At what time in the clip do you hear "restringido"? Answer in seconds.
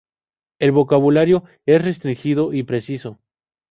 1.85-2.53